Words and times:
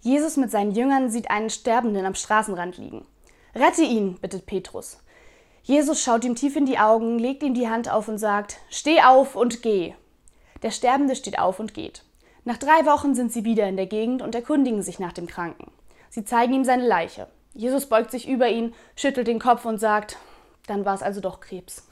Jesus 0.00 0.36
mit 0.36 0.50
seinen 0.50 0.72
Jüngern 0.72 1.10
sieht 1.10 1.30
einen 1.30 1.50
Sterbenden 1.50 2.06
am 2.06 2.14
Straßenrand 2.14 2.78
liegen. 2.78 3.06
Rette 3.54 3.82
ihn, 3.82 4.18
bittet 4.20 4.46
Petrus. 4.46 4.98
Jesus 5.62 6.02
schaut 6.02 6.24
ihm 6.24 6.34
tief 6.34 6.56
in 6.56 6.66
die 6.66 6.78
Augen, 6.78 7.18
legt 7.18 7.42
ihm 7.42 7.54
die 7.54 7.68
Hand 7.68 7.90
auf 7.90 8.08
und 8.08 8.18
sagt, 8.18 8.58
Steh 8.70 9.02
auf 9.02 9.36
und 9.36 9.62
geh. 9.62 9.94
Der 10.62 10.70
Sterbende 10.70 11.14
steht 11.14 11.38
auf 11.38 11.60
und 11.60 11.74
geht. 11.74 12.04
Nach 12.44 12.56
drei 12.56 12.86
Wochen 12.86 13.14
sind 13.14 13.32
sie 13.32 13.44
wieder 13.44 13.68
in 13.68 13.76
der 13.76 13.86
Gegend 13.86 14.22
und 14.22 14.34
erkundigen 14.34 14.82
sich 14.82 14.98
nach 14.98 15.12
dem 15.12 15.26
Kranken. 15.26 15.70
Sie 16.08 16.24
zeigen 16.24 16.54
ihm 16.54 16.64
seine 16.64 16.86
Leiche. 16.86 17.26
Jesus 17.52 17.86
beugt 17.86 18.10
sich 18.10 18.28
über 18.28 18.48
ihn, 18.48 18.74
schüttelt 18.96 19.26
den 19.26 19.40
Kopf 19.40 19.64
und 19.64 19.78
sagt, 19.78 20.16
dann 20.66 20.84
war 20.84 20.94
es 20.94 21.02
also 21.02 21.20
doch 21.20 21.40
Krebs. 21.40 21.86